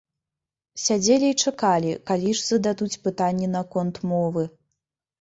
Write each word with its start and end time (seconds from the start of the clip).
Сядзелі 0.83 1.29
і 1.33 1.35
чакалі, 1.43 1.93
калі 2.09 2.31
ж 2.41 2.43
зададуць 2.49 2.91
пытанне 3.07 3.55
наконт 3.61 4.05
мовы. 4.17 4.43